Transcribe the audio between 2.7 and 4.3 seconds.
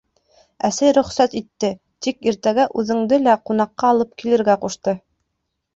үҙеңде лә ҡунаҡҡа алып